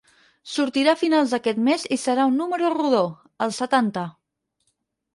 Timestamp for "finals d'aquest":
1.01-1.61